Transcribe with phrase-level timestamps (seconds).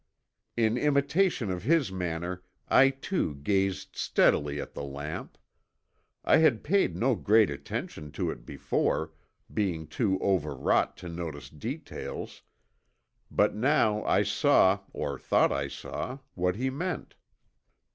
[0.57, 5.37] In imitation of his manner, I too gazed steadily at the lamp.
[6.25, 9.11] I had paid no great attention to it before,
[9.53, 12.41] being too overwrought to notice details,
[13.29, 17.13] but now I saw, or thought I saw, what he meant.